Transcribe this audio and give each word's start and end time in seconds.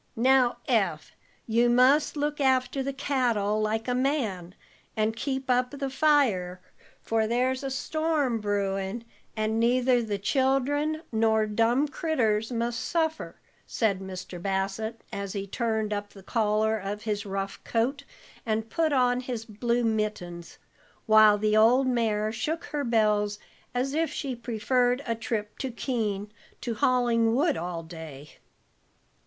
"Now, 0.15 0.57
Eph, 0.67 1.11
you 1.45 1.69
must 1.69 2.17
look 2.17 2.39
after 2.41 2.81
the 2.81 2.91
cattle 2.91 3.61
like 3.61 3.87
a 3.87 3.93
man, 3.93 4.55
and 4.97 5.15
keep 5.15 5.47
up 5.47 5.69
the 5.69 5.91
fires, 5.91 6.57
for 7.03 7.27
there's 7.27 7.61
a 7.63 7.69
storm 7.69 8.39
brewin', 8.41 9.03
and 9.37 9.59
neither 9.59 10.01
the 10.01 10.17
children 10.17 11.03
nor 11.11 11.45
dumb 11.45 11.87
critters 11.87 12.51
must 12.51 12.79
suffer," 12.79 13.39
said 13.67 13.99
Mr. 13.99 14.41
Bassett, 14.41 15.01
as 15.13 15.33
he 15.33 15.45
turned 15.45 15.93
up 15.93 16.09
the 16.09 16.23
collar 16.23 16.79
of 16.79 17.03
his 17.03 17.23
rough 17.23 17.63
coat 17.63 18.03
and 18.43 18.71
put 18.71 18.91
on 18.91 19.19
his 19.19 19.45
blue 19.45 19.83
mittens, 19.83 20.57
while 21.05 21.37
the 21.37 21.55
old 21.55 21.85
mare 21.85 22.31
shook 22.31 22.63
her 22.63 22.83
bells 22.83 23.37
as 23.75 23.93
if 23.93 24.11
she 24.11 24.35
preferred 24.35 25.03
a 25.05 25.13
trip 25.13 25.59
to 25.59 25.69
Keene 25.69 26.31
to 26.59 26.73
hauling 26.73 27.35
wood 27.35 27.55
all 27.55 27.83
day. 27.83 28.39